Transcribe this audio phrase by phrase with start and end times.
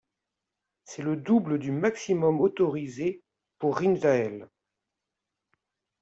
[0.83, 3.21] C'est le double du maximum autorisé
[3.59, 4.47] pour Rijndael.